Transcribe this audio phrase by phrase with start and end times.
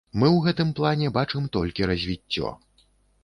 [0.19, 2.53] Мы ў гэтым плане бачым толькі развіццё.